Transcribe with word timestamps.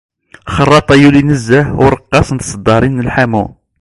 Xerraṭa, 0.55 0.95
yuli 1.01 1.21
nezzeh 1.29 1.67
ureqqas 1.83 2.27
n 2.31 2.37
tseddarin 2.37 2.99
n 3.01 3.05
lḥamu. 3.07 3.45